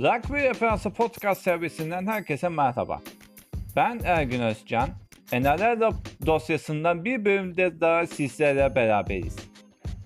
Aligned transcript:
Rugby 0.00 0.34
Referansı 0.34 0.90
Podcast 0.90 1.42
servisinden 1.42 2.06
herkese 2.06 2.48
merhaba. 2.48 3.00
Ben 3.76 4.00
Ergün 4.04 4.40
Özcan. 4.40 4.88
NRL 5.32 5.92
dosyasından 6.26 7.04
bir 7.04 7.24
bölümde 7.24 7.80
daha 7.80 8.06
sizlerle 8.06 8.74
beraberiz. 8.74 9.36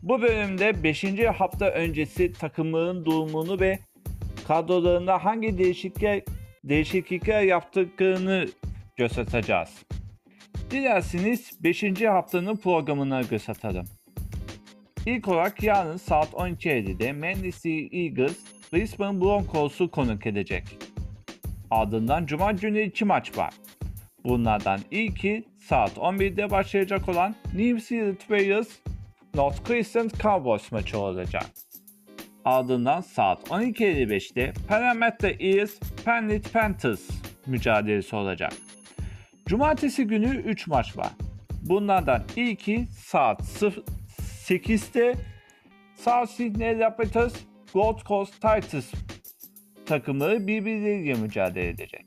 Bu 0.02 0.23
bölümde 0.23 0.83
5. 0.83 1.05
hafta 1.38 1.70
öncesi 1.70 2.33
takımların 2.33 3.05
durumunu 3.05 3.61
ve 3.61 3.79
kadrolarında 4.48 5.25
hangi 5.25 5.59
değişiklikler, 5.59 6.23
değişiklikler 6.65 7.42
yaptıklarını 7.42 8.47
göstereceğiz. 8.97 9.84
Dilerseniz 10.70 11.51
5. 11.62 12.02
haftanın 12.02 12.56
programına 12.56 13.23
göz 13.23 13.48
atalım. 13.48 13.87
İlk 15.06 15.29
olarak 15.29 15.62
yarın 15.62 15.97
saat 15.97 16.29
12.50'de 16.29 17.12
Manchester 17.12 17.88
Eagles 17.92 18.54
Brisbane 18.74 19.20
Broncos'u 19.20 19.91
konuk 19.91 20.27
edecek. 20.27 20.64
Ardından 21.70 22.27
Cuma 22.27 22.52
günü 22.52 22.82
iki 22.82 23.05
maç 23.05 23.38
var. 23.38 23.55
Bunlardan 24.24 24.80
ilki 24.91 25.45
saat 25.60 25.91
11'de 25.96 26.51
başlayacak 26.51 27.09
olan 27.09 27.34
New 27.55 27.80
Zealand 27.80 28.18
Warriors 28.18 28.68
North 29.34 29.68
Crescent 29.68 30.23
Cowboys 30.23 30.73
maçı 30.73 30.98
olacak. 30.98 31.46
Ardından 32.45 33.01
saat 33.01 33.48
12.55'te 33.48 34.52
Parramatta 34.68 35.29
Eels 35.29 35.80
Penrith 36.04 36.52
Panthers 36.52 37.10
mücadelesi 37.46 38.16
olacak. 38.16 38.52
Cumartesi 39.46 40.04
günü 40.04 40.37
3 40.37 40.66
maç 40.66 40.96
var. 40.96 41.10
Bunlardan 41.62 42.23
ilki 42.37 42.87
saat 42.91 43.41
8'te 44.46 45.15
South 45.96 46.30
Sydney 46.30 46.79
Rapids 46.79 47.34
Gold 47.75 48.03
Coast 48.07 48.33
Titans 48.33 48.93
takımları 49.87 50.47
birbirleriyle 50.47 51.15
mücadele 51.15 51.69
edecek. 51.69 52.07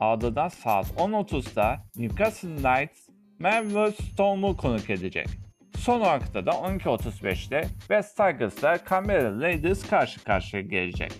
Ardından 0.00 0.48
saat 0.48 0.86
10.30'da 0.86 1.82
Newcastle 1.96 2.56
Knights 2.56 3.08
Melbourne 3.38 3.92
Storm'u 3.92 4.56
konuk 4.56 4.90
edecek. 4.90 5.26
Son 5.76 6.00
olarak 6.00 6.34
da 6.34 6.40
12.35'te 6.40 7.68
West 7.78 8.16
Tigers'la 8.16 8.78
Canberra 8.90 9.40
Raiders 9.40 9.88
karşı 9.88 10.24
karşıya 10.24 10.62
gelecek. 10.62 11.12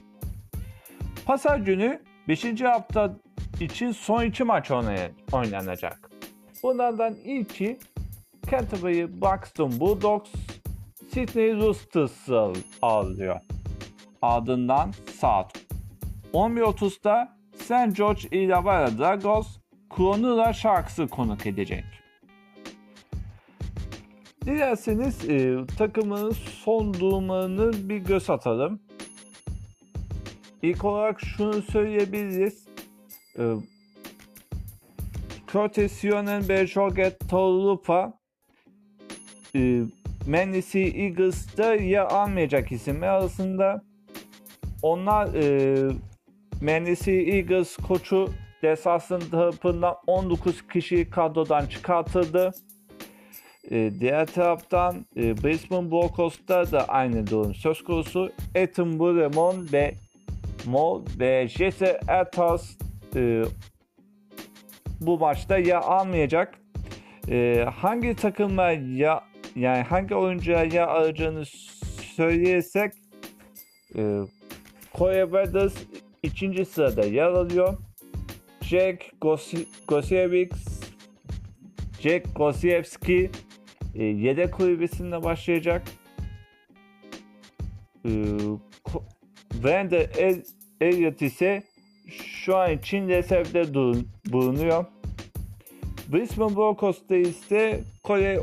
Pazar 1.26 1.58
günü 1.58 2.02
5. 2.28 2.60
hafta 2.60 3.16
için 3.60 3.92
son 3.92 4.24
iki 4.24 4.44
maç 4.44 4.70
oynanacak. 5.32 6.10
Bunlardan 6.62 7.14
ilki 7.14 7.78
Canterbury 8.50 9.20
Buxton 9.20 9.80
Bulldogs 9.80 10.30
Sydney 11.12 11.56
Roosters'ı 11.56 12.52
ağırlıyor. 12.82 13.40
Ardından 14.26 14.92
saat 15.20 15.52
11.30'da 16.32 17.36
St. 17.58 17.96
George 17.96 18.28
Illawarra 18.30 18.98
Dragons 18.98 19.46
Cronulla 19.96 20.52
Sharks'ı 20.52 21.08
konuk 21.08 21.46
edecek. 21.46 21.84
Dilerseniz 24.44 25.28
e, 25.28 25.56
takımın 25.78 26.30
son 26.30 26.94
durumlarını 26.94 27.88
bir 27.88 27.96
göz 27.96 28.30
atalım. 28.30 28.80
İlk 30.62 30.84
olarak 30.84 31.20
şunu 31.20 31.62
söyleyebiliriz. 31.62 32.68
E, 33.38 33.54
Curtis 35.52 35.92
Sionen 35.92 36.48
ve 36.48 36.66
Jorget 36.66 37.28
Taulupa 37.28 38.18
e, 39.54 39.82
Manly 40.26 40.62
Eagles'da 40.74 41.74
yer 41.74 42.04
almayacak 42.04 42.72
isimler 42.72 43.08
arasında. 43.08 43.82
Onlar 44.82 45.34
e, 45.34 45.76
Manly 46.60 47.30
Eagles 47.36 47.76
koçu 47.76 48.28
Desas'ın 48.62 49.20
tarafından 49.20 49.94
19 50.06 50.66
kişi 50.68 51.10
kadrodan 51.10 51.66
çıkartıldı. 51.66 52.50
E, 53.70 53.90
diğer 54.00 54.26
taraftan 54.26 55.06
e, 55.16 55.42
Brisbane 55.42 55.90
Broncos'ta 55.90 56.72
da 56.72 56.84
aynı 56.88 57.26
durum 57.26 57.54
söz 57.54 57.84
konusu. 57.84 58.32
Ethan 58.54 58.98
Buremon 58.98 59.68
ve 59.72 59.94
Mo 60.66 61.04
ve 61.18 61.48
Jesse 61.48 62.00
Ertas 62.08 62.76
e, 63.16 63.42
bu 65.00 65.18
maçta 65.18 65.58
ya 65.58 65.80
almayacak. 65.80 66.54
E, 67.28 67.66
hangi 67.74 68.16
takımlar 68.16 68.72
ya 68.72 69.24
yani 69.56 69.82
hangi 69.82 70.14
oyuncuya 70.14 70.64
ya 70.64 70.86
alacağını 70.86 71.44
söyleyesek 72.16 72.92
e, 73.96 74.20
Brothers 75.00 75.74
ikinci 76.22 76.64
sırada 76.64 77.04
yer 77.04 77.26
alıyor. 77.26 77.76
Jack 78.60 79.12
Gosiewicz 79.88 80.76
Jack 82.00 82.36
Gosiewski 82.36 83.30
e, 83.94 84.04
yedek 84.04 84.52
kulübesinde 84.52 85.22
başlayacak. 85.22 85.82
E, 88.04 88.10
Brandon 89.64 90.06
El 90.18 90.42
Elliot 90.80 91.22
ise 91.22 91.62
şu 92.24 92.56
an 92.56 92.72
için 92.72 93.08
reservde 93.08 93.74
bulunuyor. 94.32 94.84
Brisbane 96.12 96.56
Broncos'ta 96.56 97.16
ise 97.16 97.80
Corey 98.04 98.38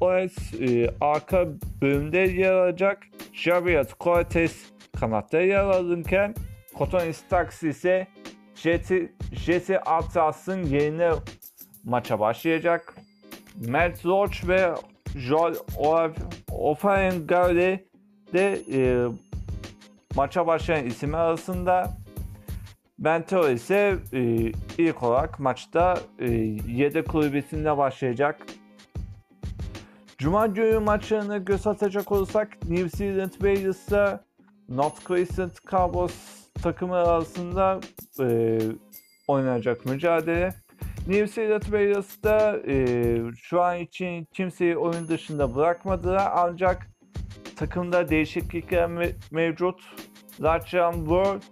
Oes 0.00 0.54
e, 0.60 0.90
arka 1.00 1.48
bölümde 1.82 2.18
yer 2.18 2.52
alacak. 2.52 3.06
Javier 3.32 3.86
Cortez 4.00 4.75
kanatta 5.00 5.40
yer 5.40 5.60
alırken 5.60 6.34
Cotton 6.78 7.12
Starks 7.12 7.62
ise 7.62 8.06
Jesse, 8.54 9.12
Jesse 9.32 9.80
Atras'ın 9.80 10.62
yerine 10.64 11.10
maça 11.84 12.20
başlayacak. 12.20 12.94
Matt 13.68 14.06
Roach 14.06 14.48
ve 14.48 14.74
Joel 15.16 15.54
Offengarde 16.52 17.84
de 18.32 18.62
e, 18.72 19.06
maça 20.16 20.46
başlayan 20.46 20.86
isimler 20.86 21.18
arasında. 21.18 21.96
Benteo 22.98 23.48
ise 23.48 23.98
e, 24.12 24.22
ilk 24.78 25.02
olarak 25.02 25.40
maçta 25.40 25.98
e, 26.18 26.30
yedek 26.68 27.08
kulübesinde 27.08 27.76
başlayacak. 27.76 28.46
Cuma 30.18 30.46
günü 30.46 30.78
maçlarına 30.78 31.38
göz 31.38 31.66
atacak 31.66 32.12
olursak 32.12 32.48
New 32.68 32.88
Zealand 32.88 33.30
Warriors'la 33.30 34.25
North 34.68 35.08
Crescent 35.08 35.66
Cowboys 35.70 36.46
takımı 36.62 36.94
arasında 36.94 37.80
e, 38.20 38.58
oynanacak 39.28 39.84
mücadele. 39.86 40.54
New 41.06 41.26
Zealand 41.26 41.62
Warriors'da 41.62 42.58
e, 42.66 43.16
şu 43.36 43.62
an 43.62 43.78
için 43.78 44.24
kimseyi 44.24 44.76
oyun 44.76 45.08
dışında 45.08 45.54
bırakmadılar 45.54 46.30
ancak 46.34 46.86
takımda 47.56 48.08
değişiklikler 48.08 48.88
me- 48.88 49.14
mevcut. 49.30 49.80
Rajan 50.42 50.92
World 50.92 51.42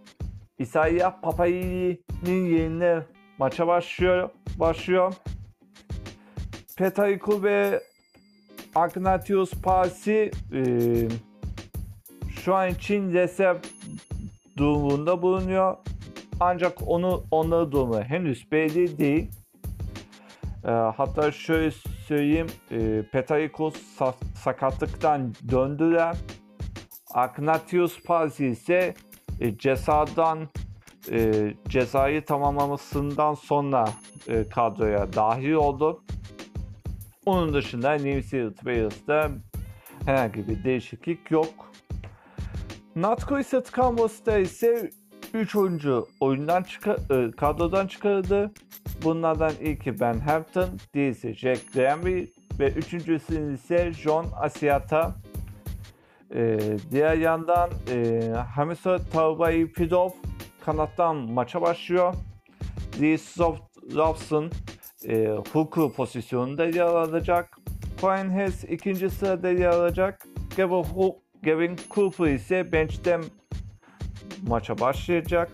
Isaiah 0.59 1.23
Papayili'nin 1.23 2.47
yerine 2.47 3.03
maça 3.39 3.67
başlıyor. 3.67 4.31
başlıyor. 4.57 5.15
Petaiku 6.77 7.43
ve 7.43 7.83
Agnatius 8.75 9.51
Parsi 9.51 10.31
e, 10.53 10.63
şu 12.44 12.55
an 12.55 12.71
için 12.71 13.12
reserv 13.12 13.56
durumunda 14.56 15.22
bulunuyor. 15.22 15.77
Ancak 16.41 16.88
onu 16.88 17.25
onları 17.31 17.72
durumu 17.72 18.03
henüz 18.03 18.53
belli 18.53 18.99
değil. 18.99 19.31
E, 20.65 20.71
hatta 20.71 21.33
şöyle 21.33 21.71
söyleyeyim, 22.06 22.47
e, 22.71 23.03
Petarikos 23.12 23.75
sa- 23.99 24.34
sakatlıktan 24.34 25.34
döndüler. 25.51 26.16
Agnatius 27.15 28.03
Parsi 28.03 28.47
ise 28.47 28.95
e, 29.41 29.59
cezadan 29.59 30.48
e, 31.10 31.33
cezayı 31.69 32.24
tamamlamasından 32.24 33.34
sonra 33.34 33.89
e, 34.28 34.48
kadroya 34.48 35.13
dahil 35.13 35.53
oldu. 35.53 36.04
Onun 37.27 37.54
dışında 37.54 37.92
New 37.92 38.22
Zealand 38.22 39.33
herhangi 40.07 40.48
bir 40.48 40.65
değişiklik 40.65 41.30
yok. 41.30 41.73
Nutcracker 42.97 43.63
Canvas'ta 43.77 44.39
ise 44.39 44.91
3 45.35 45.57
oyuncu 45.57 46.09
oyundan 46.21 46.63
çıkar, 46.63 46.97
e, 47.11 47.31
kadrodan 47.31 47.87
çıkarıldı. 47.87 48.51
Bunlardan 49.05 49.53
ilki 49.61 50.01
Ben 50.01 50.19
Hampton, 50.19 50.69
diğerisi 50.95 51.35
Jack 51.35 51.73
Granby 51.75 52.25
ve 52.59 52.69
üçüncüsü 52.69 53.55
ise 53.55 53.93
John 53.93 54.27
Asiata. 54.41 55.15
Ee, 56.35 56.59
diğer 56.91 57.17
yandan 57.17 57.71
e, 57.91 58.21
Hamisa 58.55 58.99
Tavbai 59.13 59.73
Pidov 59.73 60.11
kanattan 60.65 61.17
maça 61.17 61.63
başlıyor. 61.63 62.15
Lee 63.01 63.19
Robson 63.95 64.51
e, 65.09 65.29
Hooker 65.53 65.93
pozisyonunda 65.97 66.65
yer 66.65 66.81
alacak. 66.81 67.59
Cohen 68.01 68.31
Hess 68.31 68.65
ikinci 68.65 69.11
sırada 69.11 69.49
yer 69.51 69.69
alacak. 69.69 70.27
Gavin, 70.57 70.85
Gavin 71.45 71.77
Cooper 71.91 72.27
ise 72.27 72.73
bench'ten 72.73 73.23
maça 74.49 74.79
başlayacak. 74.79 75.51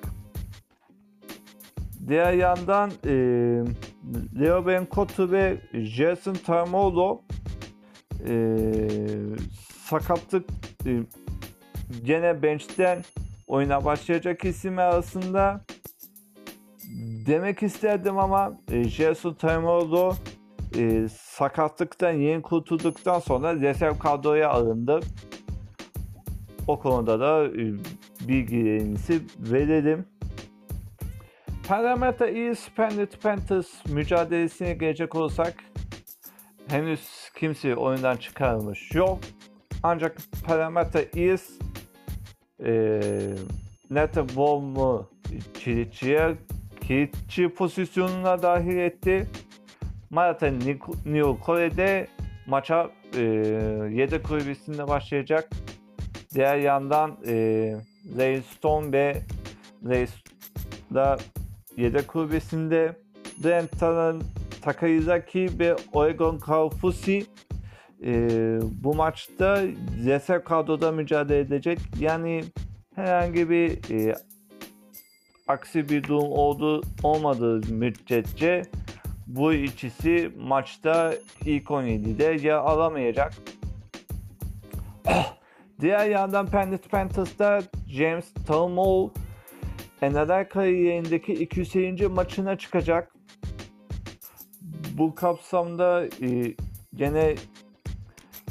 Diğer 2.08 2.32
yandan 2.32 2.90
e, 3.06 3.12
Leo 4.40 4.66
Benkotu 4.66 5.32
ve 5.32 5.60
Jason 5.72 6.34
Tamolo 6.34 7.22
e, 8.28 8.34
sakatlık 9.84 10.50
e, 10.86 10.90
gene 12.04 12.42
bench'ten 12.42 13.04
oyuna 13.46 13.84
başlayacak 13.84 14.44
isim 14.44 14.78
arasında 14.78 15.64
demek 17.26 17.62
isterdim 17.62 18.18
ama 18.18 18.58
e, 18.72 18.84
Jason 18.84 19.34
Tamolo 19.34 20.14
e, 20.78 21.08
sakatlıktan 21.08 22.12
yeni 22.12 22.42
kurtulduktan 22.42 23.18
sonra 23.18 23.54
reserv 23.54 23.98
kadroya 23.98 24.50
alındı. 24.50 25.00
O 26.66 26.78
konuda 26.78 27.20
da 27.20 27.46
e, 27.46 27.74
bilgilerinizi 28.28 29.20
verelim. 29.38 30.06
Parramatta 31.68 32.26
East 32.26 32.76
Penrith 32.76 33.22
Panthers 33.22 33.86
mücadelesine 33.86 34.72
gelecek 34.72 35.14
olursak 35.14 35.54
henüz 36.68 37.00
kimse 37.36 37.76
oyundan 37.76 38.16
çıkarılmış 38.16 38.94
yok. 38.94 39.18
Ancak 39.82 40.16
Parramatta 40.46 41.00
East 41.16 41.62
e, 42.64 43.00
Neta 43.90 44.36
Bomb'u 44.36 45.10
kilitçiye 45.54 46.34
kilitçi 46.80 47.48
pozisyonuna 47.48 48.42
dahil 48.42 48.76
etti. 48.76 49.26
Marata 50.10 50.46
New 51.06 51.40
Kore'de 51.44 52.06
maça 52.46 52.90
e, 53.16 53.20
yedek 53.92 54.24
kulübesinde 54.24 54.88
başlayacak. 54.88 55.50
Diğer 56.34 56.56
yandan 56.56 57.16
e, 57.26 57.34
Ray 58.18 58.42
Stone 58.42 58.92
ve 58.92 59.22
Ray 59.84 60.06
da 60.94 61.18
yedek 61.76 62.08
kulübesinde 62.08 62.96
Brent 63.44 63.70
Takayizaki 64.62 65.48
ve 65.58 65.76
Oregon 65.92 66.38
Kaufusi 66.38 67.26
e, 68.04 68.12
bu 68.84 68.94
maçta 68.94 69.62
reserv 70.04 70.44
kadroda 70.44 70.92
mücadele 70.92 71.38
edecek. 71.38 71.78
Yani 72.00 72.44
herhangi 72.94 73.50
bir 73.50 73.90
e, 73.90 74.14
aksi 75.48 75.88
bir 75.88 76.02
durum 76.02 76.32
oldu 76.32 76.82
olmadığı 77.02 77.72
müddetçe 77.72 78.62
bu 79.26 79.52
ikisi 79.52 80.32
maçta 80.38 81.14
ilk 81.44 81.64
17'de 81.64 82.46
yer 82.46 82.54
alamayacak. 82.54 83.32
Diğer 85.80 86.06
yandan 86.06 86.46
Penrith 86.46 86.88
Panthers'da 86.88 87.62
James 87.88 88.32
Talmol 88.46 89.10
NFL 90.02 90.48
kariyerindeki 90.48 91.32
200. 91.32 92.00
maçına 92.00 92.58
çıkacak. 92.58 93.14
Bu 94.98 95.14
kapsamda 95.14 96.06
e, 96.06 96.54
gene 96.94 97.34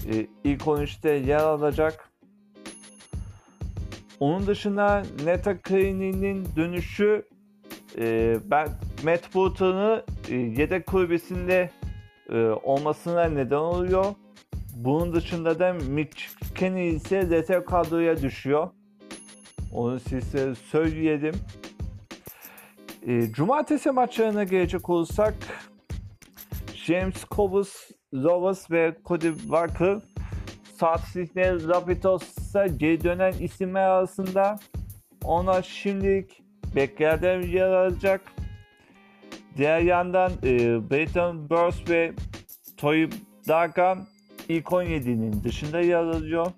e, 0.06 0.28
ilk 0.44 0.62
13'te 0.62 1.10
yer 1.10 1.40
alacak. 1.40 2.10
Onun 4.20 4.48
dışında 4.48 5.04
Neta 5.26 5.62
Krini'nin 5.62 6.48
dönüşü 6.56 7.24
e, 7.98 8.38
ben 8.46 8.68
Matt 9.04 9.36
Burton'u 9.36 10.04
e, 10.30 10.36
yedek 10.36 10.86
kulübesinde 10.86 11.70
e, 12.30 12.38
olmasına 12.40 13.24
neden 13.24 13.56
oluyor. 13.56 14.06
Bunun 14.76 15.14
dışında 15.14 15.60
da 15.60 15.74
Mitch 15.74 16.39
Kenny 16.60 16.90
ise 16.90 17.22
rezerv 17.22 17.66
kadroya 17.66 18.22
düşüyor. 18.22 18.70
Onu 19.74 20.00
size 20.00 20.56
söyleyelim. 20.56 21.36
E, 23.08 23.32
Cumartesi 23.32 23.92
maçlarına 23.92 24.44
gelecek 24.44 24.90
olursak 24.90 25.34
James 26.74 27.26
Cobus, 27.32 27.90
Lovas 28.14 28.72
ve 28.72 28.96
Cody 29.06 29.34
Walker 29.34 29.98
Sydney 31.12 31.68
Rapidos'a 31.68 32.68
geri 32.68 33.04
dönen 33.04 33.34
isimler 33.40 33.90
arasında 33.90 34.60
ona 35.24 35.62
şimdilik 35.62 36.44
beklerden 36.76 37.42
yer 37.42 37.72
alacak. 37.72 38.22
Diğer 39.58 39.80
yandan 39.80 40.32
e, 40.44 40.50
Brayton 40.90 41.50
Burst 41.50 41.90
ve 41.90 42.14
Toy 42.78 43.10
Dagan 43.48 44.08
ilk 44.50 44.66
17'nin 44.66 45.44
dışında 45.44 45.82
yer 45.82 46.04
alıyor. 46.04 46.52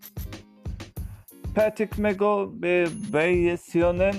Patrick 1.56 2.02
Mego 2.02 2.52
ve 2.62 2.88
Barry 3.14 3.58
Sionen, 3.58 4.16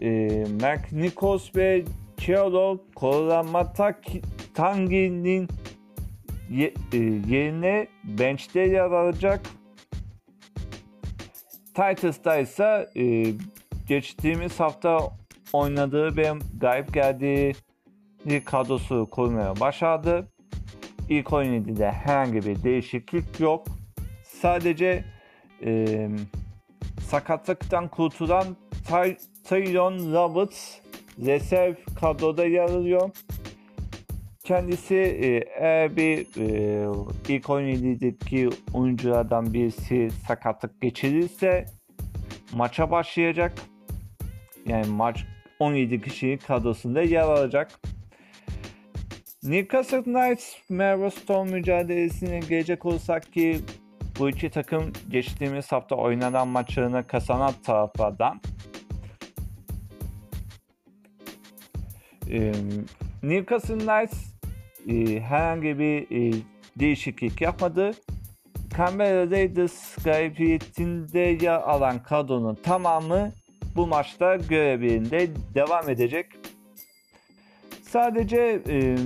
e, 0.00 0.28
Mark 0.60 0.92
Nikos 0.92 1.56
ve 1.56 1.84
Chiodo 2.16 2.78
Koramatatangi'nin 2.94 5.48
ye, 6.50 6.74
e, 6.92 6.96
yerine 7.28 7.86
bench'te 8.04 8.60
yer 8.60 8.90
alacak. 8.90 9.40
Titus'ta 11.74 12.36
ise 12.36 12.90
e, 12.96 13.24
geçtiğimiz 13.88 14.60
hafta 14.60 14.98
oynadığı 15.52 16.16
ve 16.16 16.32
gayip 16.60 16.94
geldiği 16.94 17.54
kadrosu 18.44 19.08
kurmaya 19.10 19.60
başladı. 19.60 20.31
İlk 21.08 21.26
17'de 21.26 21.92
herhangi 21.92 22.46
bir 22.46 22.62
değişiklik 22.62 23.40
yok. 23.40 23.66
Sadece 24.24 25.04
e, 25.64 26.08
sakatlıktan 27.00 27.88
kurtulan 27.88 28.56
Ty 28.86 29.12
Tyron 29.44 30.12
Roberts 30.12 30.78
reserv 31.24 31.74
kadroda 32.00 32.44
yer 32.44 32.64
alıyor. 32.64 33.10
Kendisi 34.44 34.94
eğer 35.58 35.96
bir 35.96 36.18
e, 36.18 36.88
ilk 37.28 37.44
17'deki 37.44 38.50
oyunculardan 38.74 39.54
birisi 39.54 40.10
sakatlık 40.26 40.80
geçirirse 40.80 41.66
maça 42.52 42.90
başlayacak. 42.90 43.52
Yani 44.66 44.86
maç 44.86 45.24
17 45.58 46.00
kişilik 46.00 46.46
kadrosunda 46.46 47.02
yer 47.02 47.22
alacak. 47.22 47.80
Newcastle 49.42 50.02
Knights 50.02 50.54
Melbourne 50.68 51.50
mücadelesine 51.50 52.38
gelecek 52.38 52.86
olsak 52.86 53.32
ki 53.32 53.60
bu 54.18 54.28
iki 54.28 54.50
takım 54.50 54.92
geçtiğimiz 55.10 55.72
hafta 55.72 55.96
oynanan 55.96 56.48
maçlarını 56.48 57.06
kazanan 57.06 57.52
taraflardan. 57.64 58.40
Ee, 62.30 62.52
Newcastle 63.22 63.78
Knights 63.78 64.18
e, 64.88 65.20
herhangi 65.20 65.78
bir 65.78 66.02
e, 66.02 66.42
değişiklik 66.76 67.40
yapmadı. 67.40 67.90
Canberra 68.76 69.30
Raiders 69.30 70.04
galibiyetinde 70.04 71.38
yer 71.42 71.60
alan 71.60 72.02
kadronun 72.02 72.54
tamamı 72.54 73.32
bu 73.76 73.86
maçta 73.86 74.36
görevinde 74.36 75.30
devam 75.54 75.90
edecek. 75.90 76.26
Sadece 77.82 78.62
e, 78.68 78.96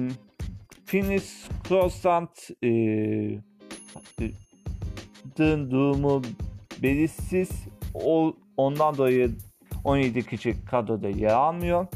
Finis 0.87 1.49
Crossland 1.69 2.29
e, 2.65 2.71
durumu 5.39 6.23
belirsiz. 6.83 7.51
O, 7.95 8.35
ondan 8.57 8.97
dolayı 8.97 9.31
17 9.85 10.27
kişi 10.27 10.65
kadroda 10.65 11.09
yer 11.09 11.31
almıyor. 11.31 11.87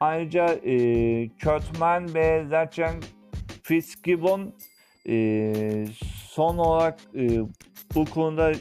Ayrıca 0.00 0.46
e, 0.46 0.74
Kurtman 1.28 2.14
ve 2.14 2.44
Zachen 2.50 2.94
Fitzgibbon 3.62 4.54
e, 5.08 5.86
son 6.28 6.58
olarak 6.58 7.00
e, 7.14 7.40
bu 7.94 8.04
konuda 8.04 8.52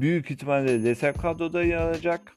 büyük 0.00 0.30
ihtimalle 0.30 0.78
reserv 0.78 1.14
kadroda 1.14 1.62
yer 1.62 1.76
alacak. 1.76 2.36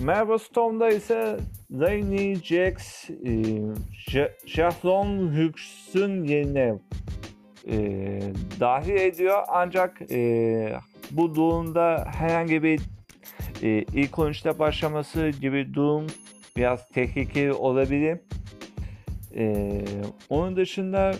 Melbourne 0.00 0.38
Storm'da 0.38 0.90
ise 0.90 1.38
Rainy 1.72 2.34
Jax, 2.34 3.10
e, 3.10 3.42
Jahlon 4.46 5.28
Hugges'un 5.28 6.24
yerine 6.24 6.74
e, 7.68 7.76
dahil 8.60 8.96
ediyor. 8.96 9.42
Ancak 9.48 10.02
e, 10.10 10.72
bu 11.10 11.34
durumda 11.34 12.08
herhangi 12.16 12.62
bir 12.62 12.80
e, 13.62 13.84
ilk 13.92 14.10
13'te 14.10 14.58
başlaması 14.58 15.28
gibi 15.28 15.74
durum 15.74 16.06
biraz 16.56 16.88
tehlikeli 16.88 17.52
olabilir. 17.52 18.18
E, 19.36 19.84
onun 20.28 20.56
dışında 20.56 21.14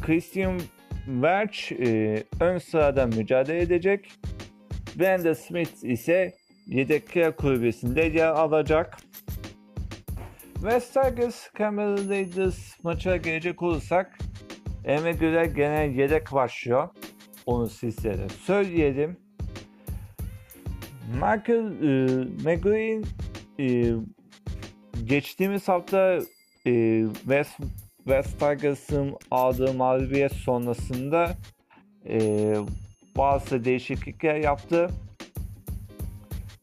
Christian 0.00 0.60
Welch 1.04 1.72
e, 1.72 2.22
ön 2.40 2.58
sırada 2.58 3.06
mücadele 3.06 3.60
edecek. 3.60 4.12
Brenda 4.98 5.34
Smith 5.34 5.84
ise 5.84 6.32
yedekler 6.66 7.36
kulübesinde 7.36 8.02
yer 8.02 8.28
alacak. 8.28 9.07
West 10.60 10.94
Tigers 10.94 11.50
Cameron 11.58 12.08
Raiders 12.08 12.84
maça 12.84 13.16
gelecek 13.16 13.62
olursak 13.62 14.18
Eme 14.84 15.12
göre 15.12 15.46
genel 15.46 15.94
yedek 15.94 16.32
başlıyor. 16.32 16.88
Onu 17.46 17.68
sizlere 17.68 18.28
söyleyelim. 18.28 19.16
Michael 21.12 21.82
e, 21.82 22.06
McGuinn 22.44 23.04
e, 23.60 23.92
geçtiğimiz 25.04 25.68
hafta 25.68 26.18
e, 26.66 27.04
West, 27.14 27.56
West 27.96 28.40
Tigers'ın 28.40 29.16
aldığı 29.30 29.74
mağlubiyet 29.74 30.32
sonrasında 30.32 31.36
e, 32.08 32.20
bazı 33.16 33.64
değişiklikler 33.64 34.34
yaptı. 34.34 34.90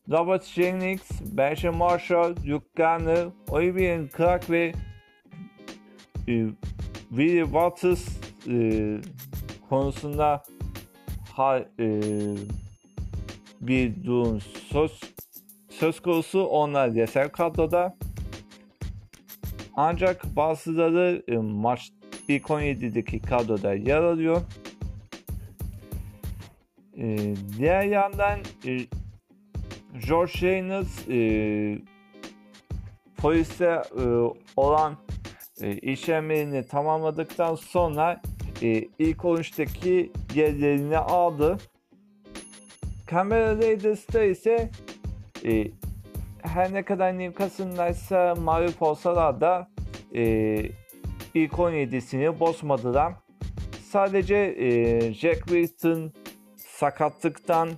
Robert 0.07 0.43
Jennings, 0.43 1.21
Benjamin 1.21 1.77
Marshall, 1.77 2.35
Luke 2.45 2.67
Garner, 2.75 3.27
Olivier 3.49 4.07
Clark 4.17 4.49
ve 4.49 4.73
e, 6.27 6.45
Willie 7.09 7.43
Waters 7.43 8.07
e, 8.47 8.97
konusunda 9.69 10.43
ha, 11.35 11.59
e, 11.79 12.01
bir 13.61 14.03
durum 14.03 14.41
söz, 14.41 14.99
söz 15.69 15.99
konusu 15.99 16.43
onlar 16.43 16.87
yeter 16.87 17.31
kadroda. 17.31 17.97
Ancak 19.75 20.35
bazıları 20.35 21.23
e, 21.27 21.37
maç 21.37 21.91
ilk 22.27 22.43
17'deki 22.43 23.21
kadroda 23.21 23.73
yer 23.73 24.01
alıyor. 24.01 24.41
E, 26.97 27.35
diğer 27.57 27.83
yandan 27.83 28.39
e, 28.65 28.79
George 29.99 30.33
Reynolds 30.41 31.09
e, 31.09 31.79
polise 33.17 33.81
e, 33.99 34.03
olan 34.57 34.97
e, 35.61 35.71
işlemlerini 35.73 36.67
tamamladıktan 36.67 37.55
sonra 37.55 38.21
e, 38.61 38.67
ilk 38.99 39.17
13'teki 39.17 40.11
yerlerini 40.35 40.97
aldı. 40.97 41.57
Camera 43.11 43.57
Raiders'ta 43.57 44.23
ise 44.23 44.69
e, 45.45 45.67
her 46.41 46.73
ne 46.73 46.83
kadar 46.83 47.19
Newcastle'daysa 47.19 48.35
mağlup 48.35 48.81
olsalar 48.81 49.41
da 49.41 49.69
e, 50.15 50.23
ilk 51.33 51.51
17'sini 51.51 52.39
bozmadılar. 52.39 53.13
Sadece 53.89 54.35
e, 54.35 55.13
Jack 55.13 55.37
Wilson 55.37 56.11
sakatlıktan 56.57 57.69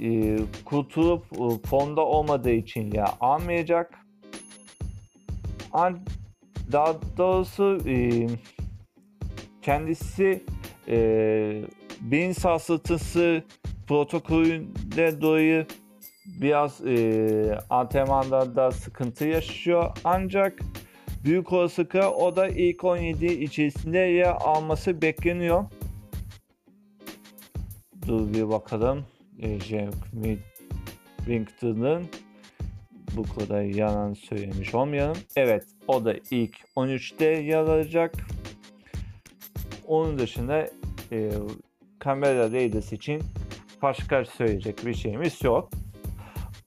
e, 0.00 0.38
kurtulup 0.64 1.24
e, 1.32 1.66
fonda 1.68 2.00
olmadığı 2.00 2.52
için 2.52 2.92
ya 2.92 3.14
almayacak. 3.20 3.94
An 5.72 5.98
daha 6.72 6.94
doğrusu 7.18 7.78
e, 7.86 8.26
kendisi 9.62 10.44
e, 10.88 10.98
beyin 12.00 12.32
sarsıntısı 12.32 13.44
protokolünde 13.88 15.20
dolayı 15.20 15.66
biraz 16.40 16.86
e, 16.86 17.58
antrenmanlarda 17.70 18.70
sıkıntı 18.70 19.24
yaşıyor. 19.24 19.96
Ancak 20.04 20.60
büyük 21.24 21.52
olasılıkla 21.52 22.10
o 22.10 22.36
da 22.36 22.48
ilk 22.48 22.84
17 22.84 23.26
içerisinde 23.26 23.98
yer 23.98 24.36
alması 24.40 25.02
bekleniyor. 25.02 25.64
Dur 28.06 28.34
bir 28.34 28.48
bakalım. 28.48 29.04
Jack 29.40 29.94
Winkton'ın 31.16 32.08
bu 33.16 33.22
kadar 33.22 33.62
yalan 33.62 34.14
söylemiş 34.14 34.74
olmayalım. 34.74 35.16
Evet 35.36 35.64
o 35.88 36.04
da 36.04 36.14
ilk 36.30 36.56
13'te 36.76 37.24
yer 37.24 37.58
alacak. 37.58 38.14
Onun 39.86 40.18
dışında 40.18 40.68
e, 41.12 41.30
Camera 42.04 42.52
Raiders 42.52 42.92
için 42.92 43.22
başka 43.82 44.24
söyleyecek 44.24 44.86
bir 44.86 44.94
şeyimiz 44.94 45.44
yok. 45.44 45.70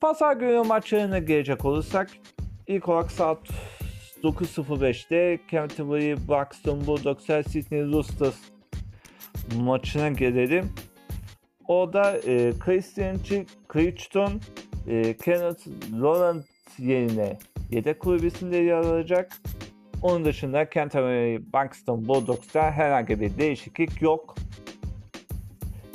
Pazar 0.00 0.36
günü 0.36 0.62
maçlarına 0.62 1.18
gelecek 1.18 1.64
olursak 1.64 2.10
ilk 2.66 2.88
olarak 2.88 3.12
saat 3.12 3.38
9.05'te 4.22 5.38
Canterbury 5.50 6.16
Buxton 6.28 6.86
Bulldogs'lar 6.86 7.42
Sydney 7.42 7.92
Roosters 7.92 8.36
maçına 9.56 10.08
gelelim. 10.08 10.72
O 11.68 11.92
da 11.92 12.18
e, 12.18 12.52
Christian 12.58 13.16
Crichton 13.72 14.40
e, 14.88 15.16
Kenneth 15.16 15.66
Laurent 15.92 16.44
yerine 16.78 17.38
yedek 17.70 18.00
kulübesinde 18.00 18.56
yer 18.56 18.76
alacak. 18.76 19.32
Onun 20.02 20.24
dışında 20.24 20.70
Canterbury 20.70 21.42
Buxton 21.52 22.08
Bulldogs'ta 22.08 22.70
herhangi 22.70 23.20
bir 23.20 23.38
değişiklik 23.38 24.02
yok. 24.02 24.34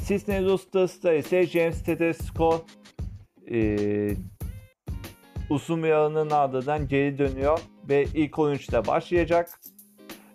Sydney 0.01 0.45
Roosters'ta 0.45 1.13
ise 1.13 1.45
James 1.45 1.83
Tedesco 1.83 2.65
e, 3.51 3.77
Usumya'nın 5.49 6.29
ardından 6.29 6.87
geri 6.87 7.17
dönüyor 7.17 7.59
ve 7.89 8.05
ilk 8.13 8.33
13'te 8.33 8.87
başlayacak. 8.87 9.59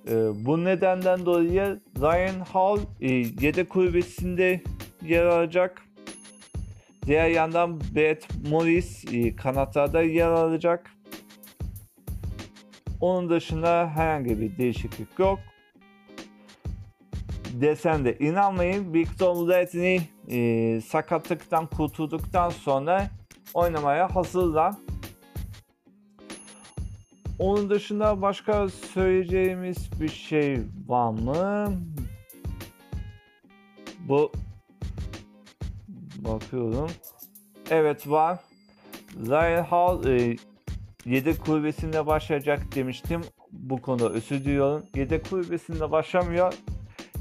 E, 0.08 0.14
bu 0.44 0.64
nedenden 0.64 1.26
dolayı 1.26 1.80
Ryan 2.00 2.40
Hall 2.40 2.78
e, 3.00 3.12
yedek 3.12 3.70
kulübesinde 3.70 4.60
yer 5.04 5.24
alacak. 5.24 5.82
Diğer 7.06 7.28
yandan 7.28 7.80
Brett 7.80 8.28
Morris 8.50 9.04
e, 9.12 9.36
kanatlarda 9.36 10.02
yer 10.02 10.30
alacak. 10.30 10.90
Onun 13.00 13.30
dışında 13.30 13.90
herhangi 13.94 14.40
bir 14.40 14.58
değişiklik 14.58 15.18
yok. 15.18 15.38
Desem 17.60 18.04
de 18.04 18.18
inanmayın 18.18 18.94
Victor 18.94 19.48
Ledney 19.48 20.00
e, 20.30 20.80
sakatlıktan 20.80 21.66
kurtulduktan 21.66 22.50
sonra 22.50 23.10
oynamaya 23.54 24.14
hazırlar. 24.14 24.74
Onun 27.38 27.70
dışında 27.70 28.22
başka 28.22 28.68
söyleyeceğimiz 28.68 30.00
bir 30.00 30.08
şey 30.08 30.58
var 30.88 31.10
mı? 31.10 31.72
Bu 34.08 34.32
bakıyorum. 36.24 36.90
Evet 37.70 38.10
var. 38.10 38.38
Ryan 39.16 39.64
Hall 39.64 40.04
e, 40.06 40.36
yedek 41.06 41.40
kulübesinde 41.44 42.06
başlayacak 42.06 42.74
demiştim. 42.74 43.20
Bu 43.52 43.82
konuda 43.82 44.10
özür 44.10 44.44
diliyorum. 44.44 44.86
Yedek 44.96 45.30
kulübesinde 45.30 45.90
başlamıyor. 45.90 46.54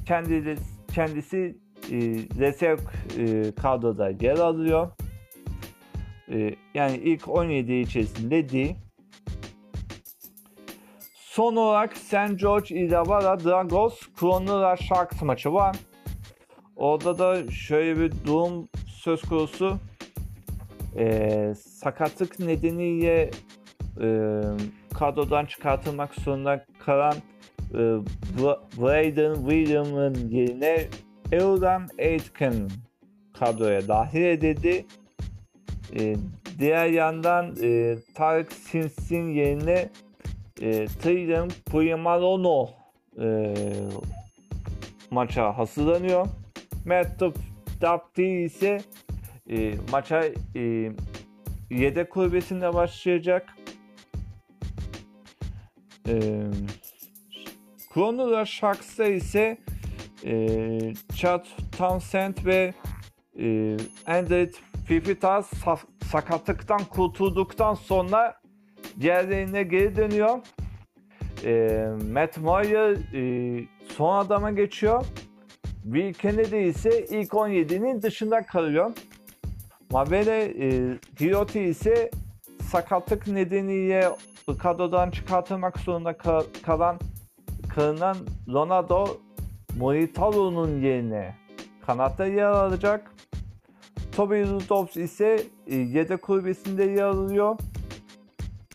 Kendisi, 0.05 0.55
kendisi 0.93 1.57
e, 1.91 1.97
rezerv 2.39 2.79
e, 3.17 3.51
kadroda 3.51 4.09
yer 4.09 4.37
alıyor. 4.37 4.91
E, 6.31 6.55
yani 6.73 6.97
ilk 6.97 7.27
17 7.27 7.73
içerisinde 7.73 8.49
değil. 8.49 8.75
Son 11.15 11.55
olarak 11.55 11.97
St. 11.97 12.39
George 12.39 12.75
Illawarra 12.75 13.43
Dragos 13.43 14.01
Cronulla 14.19 14.77
Sharks 14.77 15.21
maçı 15.21 15.53
var. 15.53 15.75
Orada 16.75 17.19
da 17.19 17.51
şöyle 17.51 17.99
bir 17.99 18.11
durum 18.25 18.67
söz 19.03 19.21
konusu. 19.21 19.79
E, 20.97 21.53
sakatlık 21.55 22.39
nedeniyle 22.39 23.31
e, 24.01 24.41
kadrodan 24.93 25.45
çıkartılmak 25.45 26.15
zorunda 26.15 26.65
kalan 26.79 27.13
e, 27.73 27.79
Braden 28.77 29.35
William'ın 29.35 30.29
yerine 30.29 30.87
Euron 31.31 31.87
Aitken 31.99 32.69
kadroya 33.33 33.87
dahil 33.87 34.21
edildi. 34.21 34.85
E, 35.99 36.15
diğer 36.59 36.87
yandan 36.87 37.55
e, 37.63 37.95
Tarık 38.15 38.53
Sims'in 38.53 39.29
yerine 39.29 39.89
e, 40.61 40.85
Trillium 40.85 41.47
Primalono 41.65 42.69
e, 43.21 43.53
maça 45.11 45.57
hazırlanıyor. 45.57 46.27
Matt 46.85 47.19
Dapti 47.83 48.25
ise 48.25 48.81
e, 49.49 49.73
maça 49.91 50.23
e, 50.55 50.91
yedek 51.69 52.09
kulübesinde 52.09 52.73
başlayacak. 52.73 53.57
E, 56.07 56.43
Kronolar 57.93 58.45
Sharks'ta 58.45 59.05
ise 59.05 59.57
e, 60.25 60.79
Chad 61.15 61.45
Townsend 61.77 62.37
ve 62.45 62.73
e, 63.39 63.77
Andret 64.07 64.61
Fifitas 64.87 65.51
sakatlıktan 66.11 66.85
kurtulduktan 66.85 67.73
sonra 67.73 68.41
diğerlerine 69.01 69.63
geri 69.63 69.95
dönüyor. 69.95 70.39
E, 71.43 71.85
Matt 72.11 72.37
Moyer 72.37 72.91
e, 73.13 73.65
son 73.97 74.17
adama 74.17 74.51
geçiyor. 74.51 75.05
Will 75.83 76.13
Kennedy 76.13 76.67
ise 76.67 77.05
ilk 77.05 77.29
17'nin 77.31 78.01
dışında 78.01 78.41
kalıyor. 78.41 78.91
Mabele 79.91 80.65
e, 80.67 80.97
Girotti 81.17 81.59
ise 81.59 82.11
sakatlık 82.61 83.27
nedeniyle 83.27 84.09
kadrodan 84.59 85.11
çıkartılmak 85.11 85.79
zorunda 85.79 86.17
kal- 86.17 86.43
kalan 86.65 86.99
kalınan 87.75 88.17
Ronaldo 88.49 89.07
Moritaro'nun 89.77 90.81
yerine 90.81 91.35
kanatta 91.85 92.25
yer 92.25 92.45
alacak. 92.45 93.11
Toby 94.15 94.43
Rudolph 94.43 94.97
ise 94.97 95.43
e, 95.67 95.75
yedek 95.75 96.21
kulübesinde 96.21 96.83
yer 96.83 97.03
alıyor. 97.03 97.57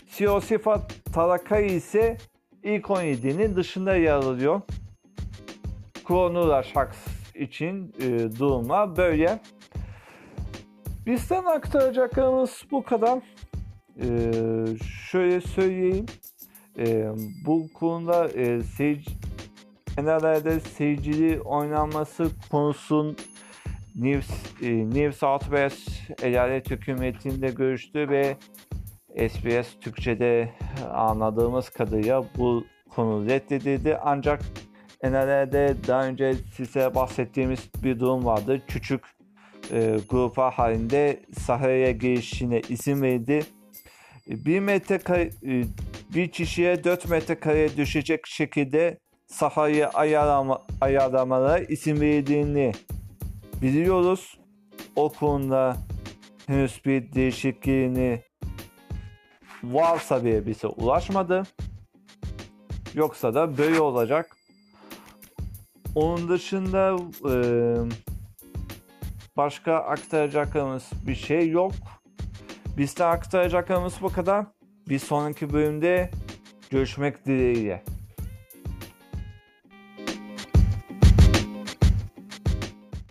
Siosifa 0.08 0.86
Tarakai 1.12 1.66
ise 1.66 2.16
ilk 2.62 2.84
17'nin 2.84 3.56
dışında 3.56 3.96
yer 3.96 4.12
alıyor. 4.12 4.60
Kronura 6.08 6.62
Sharks 6.62 6.98
için 7.34 7.94
e, 8.00 8.38
durumlar 8.38 8.96
böyle. 8.96 9.38
Bizden 11.06 11.44
aktaracaklarımız 11.44 12.62
bu 12.70 12.82
kadar. 12.82 13.18
E, 14.02 14.08
şöyle 15.10 15.40
söyleyeyim. 15.40 16.06
E, 16.78 17.08
bu 17.46 17.72
konuda 17.74 18.28
e, 18.28 18.60
seyirci, 18.60 19.10
genellerde 19.96 20.60
seyircili 20.60 21.40
oynanması 21.40 22.30
konusun 22.50 23.16
New, 23.96 24.34
e, 24.68 24.86
New 24.86 25.12
South 25.12 25.44
Wales 25.44 25.88
eyalet 26.22 26.70
hükümetinde 26.70 27.48
görüştü 27.48 28.08
ve 28.08 28.36
SBS 29.28 29.80
Türkçe'de 29.80 30.52
anladığımız 30.92 31.68
kadarıyla 31.68 32.24
bu 32.38 32.64
konu 32.90 33.26
reddedildi. 33.26 33.98
Ancak 34.04 34.40
NLR'de 35.04 35.76
daha 35.86 36.06
önce 36.06 36.34
size 36.54 36.94
bahsettiğimiz 36.94 37.60
bir 37.82 38.00
durum 38.00 38.24
vardı. 38.24 38.62
Küçük 38.68 39.04
e, 39.72 39.98
gruplar 40.08 40.54
halinde 40.54 41.20
sahaya 41.38 41.90
girişine 41.90 42.60
izin 42.68 43.02
verildi. 43.02 43.46
Bir 44.26 44.60
metrekare, 44.60 45.22
e, 45.22 45.64
bir 46.14 46.28
kişiye 46.28 46.84
4 46.84 47.08
metrekare 47.08 47.76
düşecek 47.76 48.26
şekilde 48.26 48.98
sahayı 49.26 49.88
ayarlama, 49.88 50.66
ayarlamalara 50.80 51.58
izin 51.58 52.00
verildiğini 52.00 52.72
biliyoruz. 53.62 54.38
O 54.96 55.12
konuda 55.12 55.76
henüz 56.46 56.80
bir 56.84 57.12
değişikliğini 57.12 58.20
varsa 59.64 60.24
bile 60.24 60.46
bize 60.46 60.66
ulaşmadı. 60.66 61.42
Yoksa 62.94 63.34
da 63.34 63.58
böyle 63.58 63.80
olacak. 63.80 64.37
Onun 65.98 66.28
dışında 66.28 66.96
e, 67.30 67.34
başka 69.36 69.74
aktaracaklarımız 69.74 70.90
bir 71.06 71.14
şey 71.14 71.50
yok. 71.50 71.72
Bizde 72.76 73.04
aktaracaklarımız 73.04 73.94
bu 74.02 74.08
kadar. 74.08 74.46
Bir 74.88 74.98
sonraki 74.98 75.52
bölümde 75.52 76.10
görüşmek 76.70 77.26
dileğiyle. 77.26 77.84